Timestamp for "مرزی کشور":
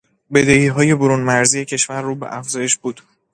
1.21-2.01